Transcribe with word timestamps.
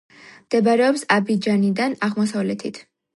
მდებარეობს 0.45 1.03
აბიჯანიდან 1.15 1.93
აღმოსავლეთით. 2.09 2.81